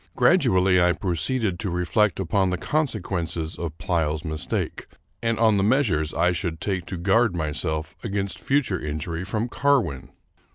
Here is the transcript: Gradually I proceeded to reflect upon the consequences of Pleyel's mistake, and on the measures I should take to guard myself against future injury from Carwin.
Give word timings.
Gradually 0.15 0.81
I 0.81 0.93
proceeded 0.93 1.59
to 1.59 1.69
reflect 1.69 2.19
upon 2.19 2.49
the 2.49 2.57
consequences 2.57 3.55
of 3.59 3.77
Pleyel's 3.77 4.25
mistake, 4.25 4.87
and 5.21 5.37
on 5.37 5.57
the 5.57 5.63
measures 5.63 6.11
I 6.11 6.31
should 6.31 6.59
take 6.59 6.87
to 6.87 6.97
guard 6.97 7.35
myself 7.35 7.93
against 8.03 8.39
future 8.39 8.79
injury 8.79 9.23
from 9.23 9.47
Carwin. 9.47 10.09